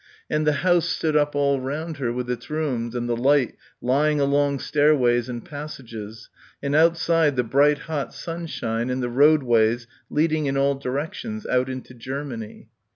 [0.31, 3.53] And the house stood up all round her with its rooms and the light
[3.83, 6.27] lying along stairways and passages,
[6.59, 11.93] and outside the bright hot sunshine and the roadways leading in all directions, out into
[11.93, 12.69] Germany.